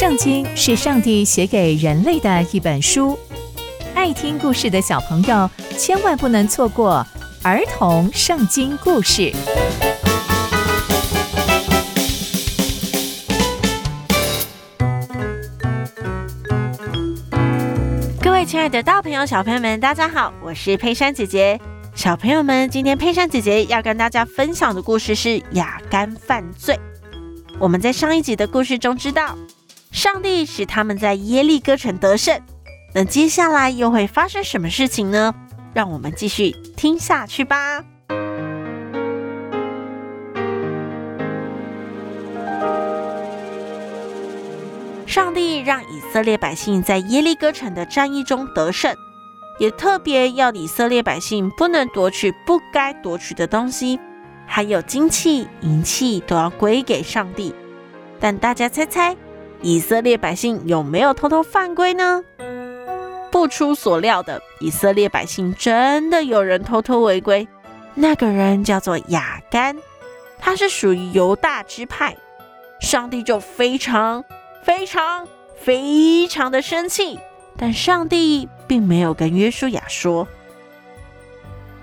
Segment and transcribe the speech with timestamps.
[0.00, 3.18] 圣经是上帝写给人类的一本书，
[3.94, 7.06] 爱听故事的小朋友千万不能错过
[7.42, 9.30] 儿童圣经故事。
[18.22, 21.60] 各位亲爱的大朋友、小朋友们，大家好，我是佩珊姐姐。
[21.94, 26.80] 小朋友们，今天佩珊姐姐要跟大家分享的故事是亚干犯罪。
[27.58, 29.36] 我们在上一集的故事中知道。
[29.90, 32.40] 上帝使他们在耶利哥城得胜，
[32.94, 35.34] 那接下来又会发生什么事情呢？
[35.74, 37.84] 让我们继续听下去吧。
[45.06, 48.94] 上帝让以色列百姓在耶利哥城的战役中得胜，
[49.58, 53.98] 也特别要以色列百姓不能夺取不该夺取的东西，
[54.46, 57.52] 还有金器、银器都要归给上帝。
[58.20, 59.16] 但大家猜猜？
[59.62, 62.24] 以色列百姓有没有偷偷犯规呢？
[63.30, 67.46] 不出所料的，以色列百姓真的有人偷偷违规。
[67.94, 69.76] 那个人叫做亚干，
[70.38, 72.16] 他是属于犹大支派。
[72.80, 74.24] 上帝就非常、
[74.64, 77.20] 非常、非常的生气，
[77.58, 80.26] 但上帝并没有跟约书亚说。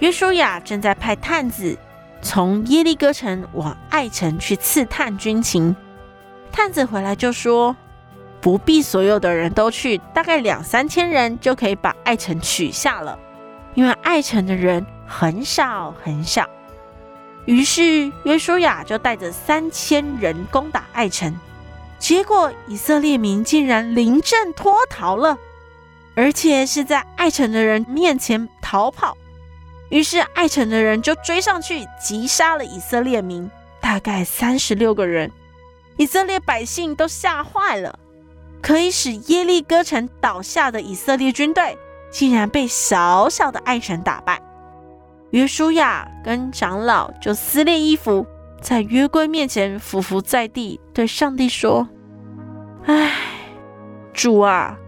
[0.00, 1.78] 约书亚正在派探子
[2.20, 5.76] 从耶利哥城往爱城去刺探军情。
[6.52, 7.76] 探子回来就说
[8.40, 13.18] ：“不必所有的人都去，大概两三千人就可以把爱城取下了，
[13.74, 16.48] 因为爱城的人很少很少。”
[17.46, 21.34] 于是约书亚就带着三千人攻打爱城，
[21.98, 25.38] 结果以色列民竟然临阵脱逃了，
[26.14, 29.16] 而且是在爱城的人面前逃跑。
[29.88, 35.32] 于是爱城的人就追上去，击杀了以色列民，大概三十六个人。
[36.00, 37.98] 以色列百姓都吓坏了，
[38.62, 41.76] 可以使耶利哥城倒下的以色列军队，
[42.10, 44.40] 竟然被小小的爱城打败。
[45.32, 48.26] 约书亚跟长老就撕裂衣服，
[48.62, 51.86] 在约柜面前俯伏在地，对上帝说
[52.86, 53.12] ：“唉，
[54.14, 54.78] 主啊，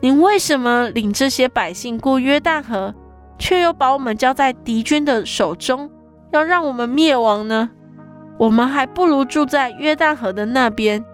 [0.00, 2.92] 您为什么领这些百姓过约旦河，
[3.38, 5.88] 却又把我们交在敌军的手中，
[6.32, 7.70] 要让我们灭亡呢？”
[8.38, 11.04] 我们还不如住在约旦河的那边。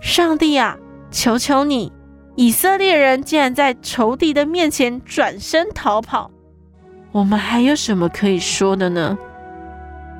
[0.00, 0.76] 上帝啊，
[1.10, 1.92] 求求你！
[2.36, 6.30] 以色列人竟然在仇敌的面前转身逃跑，
[7.12, 9.18] 我们还有什么可以说的呢？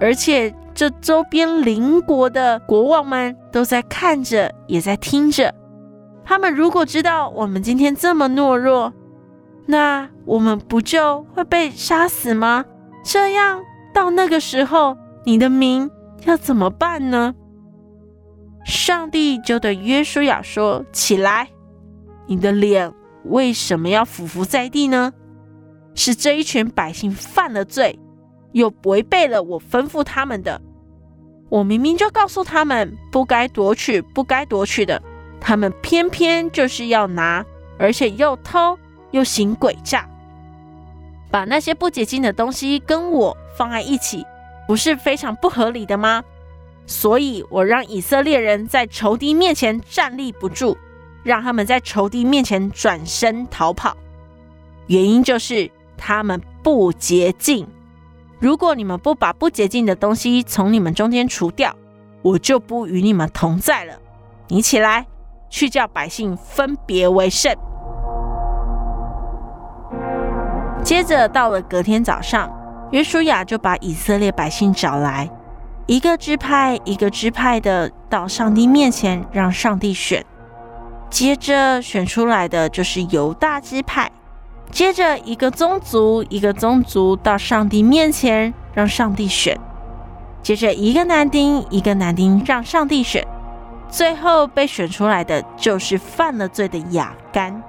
[0.01, 5.55] 而且这周边邻国的国王们都在看着，也在听着。
[6.25, 8.93] 他们如果知道我们今天这么懦弱，
[9.67, 12.65] 那我们不就会被杀死吗？
[13.03, 13.61] 这样
[13.95, 15.91] 到那个时候，你的名。
[16.25, 17.35] 要怎么办呢？
[18.65, 21.49] 上帝就对约书亚说：“起来，
[22.27, 22.93] 你的脸
[23.25, 25.13] 为什么要俯伏在地呢？
[25.95, 27.99] 是这一群百姓犯了罪，
[28.53, 30.61] 又违背了我吩咐他们的。
[31.49, 35.03] 我明明就告诉他们不该夺取，不该夺取的，
[35.41, 37.45] 他们偏偏就是要拿，
[37.79, 38.79] 而且又偷
[39.11, 40.09] 又行诡诈，
[41.31, 44.25] 把那些不洁净的东西跟我放在一起。”
[44.71, 46.23] 不是非常不合理的吗？
[46.87, 50.79] 所以我让以色列人在仇敌面前站立不住，
[51.25, 53.97] 让他们在仇敌面前转身逃跑。
[54.87, 57.67] 原因就是他们不洁净。
[58.39, 61.75] 如果你们不把不洁净的东西从你们中间除掉，
[62.23, 63.95] 我就不与你们同在了。
[64.47, 65.05] 你起来，
[65.49, 67.53] 去叫百姓分别为圣。
[70.85, 72.60] 接着到了隔天早上。
[72.91, 75.31] 约书亚就把以色列百姓找来，
[75.87, 80.25] 一个支派一个支派的到上帝面前，让上帝选。
[81.09, 84.11] 接着选出来的就是犹大支派。
[84.71, 89.59] 接着一个宗族一个宗族到上帝面前，让上帝选。
[90.43, 93.25] 接着一个男丁一个男丁让上帝选。
[93.89, 97.63] 最后被选出来的就是犯了罪的亚干。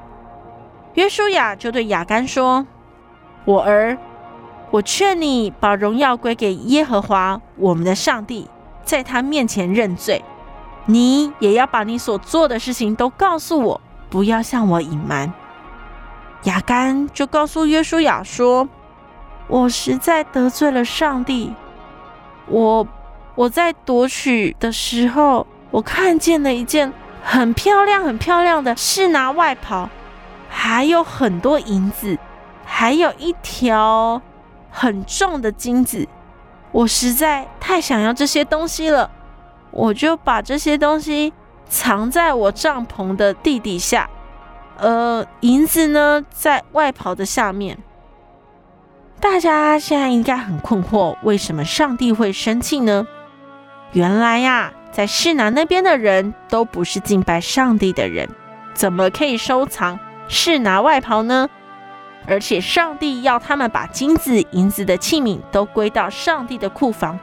[0.94, 2.65] 约书亚就对亚干说
[3.45, 3.97] ：“我儿。”
[4.71, 8.47] 我劝你把荣耀归给耶和华我们的上帝，
[8.85, 10.23] 在他面前认罪。
[10.85, 15.31] 你也要把你所做的事情都告诉我，不要向我隐瞒。
[16.45, 18.68] 亚干就告诉约书亚说
[19.47, 21.53] ：“我实在得罪了上帝。
[22.47, 22.88] 我
[23.35, 26.91] 我在夺取的时候，我看见了一件
[27.21, 29.89] 很漂亮、很漂亮的示拿外袍，
[30.50, 32.17] 还有很多银子，
[32.65, 34.21] 还有一条。”
[34.71, 36.07] 很重的金子，
[36.71, 39.12] 我实在太想要这些东西了，
[39.69, 41.33] 我就把这些东西
[41.68, 44.09] 藏在我帐篷的地底下，
[44.77, 47.77] 呃，银子呢，在外袍的下面。
[49.19, 53.06] 大家现在应该很困惑，为什么上帝会生气呢？
[53.91, 58.27] 原来呀，在示拿那边的人都不是敬拜上帝的人，
[58.74, 61.50] 怎么可以收藏示拿外袍呢？
[62.27, 67.19] 而且上帝要他们把金子、银子的器皿都归到上帝的库房，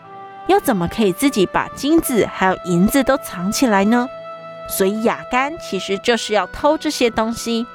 [0.48, 4.08] 又怎么可以自己把金子还有银子都藏起来呢？
[4.68, 7.66] 所以亚干其实就是要偷这些东西。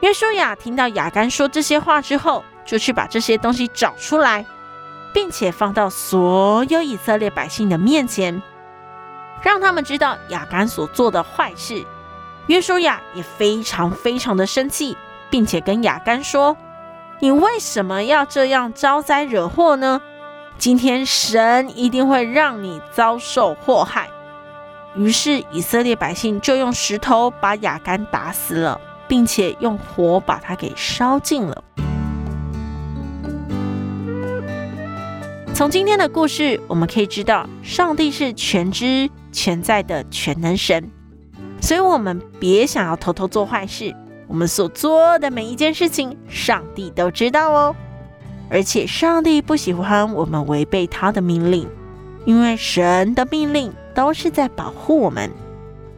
[0.00, 4.44] 约书亚听到亚干说这些话之后，就去把这些东西找出来，
[5.12, 8.42] 并且放到所有以色列百姓的面前，
[9.42, 11.84] 让他们知道亚干所做的坏事。
[12.46, 14.96] 约书亚也非常非常的生气，
[15.30, 16.56] 并且跟亚干说
[17.20, 20.00] ：“你为什么要这样招灾惹祸呢？
[20.58, 24.08] 今天神一定会让你遭受祸害。”
[24.96, 31.62] 于是以色列百姓就用石头把亚干打死了，并且用火把他给烧尽了。
[35.54, 40.90] 从今天的故事，我们可以知道，上帝是全知全在的全能神，
[41.60, 43.94] 所以我们别想要偷偷做坏事。
[44.28, 47.74] 我们所做的每一件事情，上帝都知道哦。
[48.50, 51.68] 而且，上帝不喜欢我们违背他的命令，
[52.24, 55.30] 因为神的命令都是在保护我们，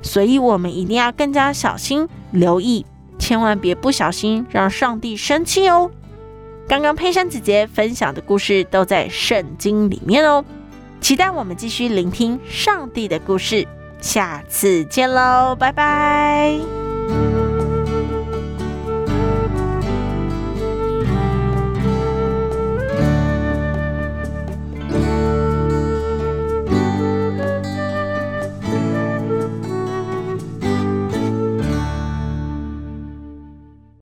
[0.02, 2.86] 所以我们一定要更加小心留意，
[3.18, 5.90] 千万别不小心让上帝生气哦。
[6.66, 10.44] 刚刚佩珊姐姐分享的故事都在圣经里面哦，
[11.00, 13.66] 期待我们继续聆听上帝的故事，
[14.00, 17.49] 下次见喽，拜拜。